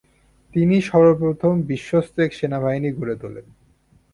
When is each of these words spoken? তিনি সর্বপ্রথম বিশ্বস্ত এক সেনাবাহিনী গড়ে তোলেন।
তিনি 0.53 0.75
সর্বপ্রথম 0.81 1.53
বিশ্বস্ত 1.61 2.15
এক 2.19 2.31
সেনাবাহিনী 2.33 2.89
গড়ে 2.91 3.15
তোলেন। 3.21 3.45